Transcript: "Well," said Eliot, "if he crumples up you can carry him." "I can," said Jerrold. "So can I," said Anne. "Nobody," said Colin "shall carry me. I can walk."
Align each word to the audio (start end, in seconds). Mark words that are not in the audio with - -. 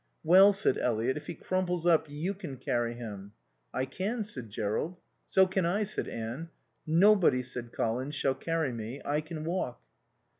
"Well," 0.23 0.51
said 0.51 0.79
Eliot, 0.79 1.15
"if 1.15 1.27
he 1.27 1.35
crumples 1.35 1.85
up 1.85 2.07
you 2.09 2.33
can 2.33 2.57
carry 2.57 2.95
him." 2.95 3.33
"I 3.71 3.85
can," 3.85 4.23
said 4.23 4.49
Jerrold. 4.49 4.97
"So 5.29 5.45
can 5.45 5.63
I," 5.63 5.83
said 5.83 6.07
Anne. 6.07 6.49
"Nobody," 6.87 7.43
said 7.43 7.71
Colin 7.71 8.09
"shall 8.09 8.33
carry 8.33 8.71
me. 8.73 8.99
I 9.05 9.21
can 9.21 9.43
walk." 9.45 9.79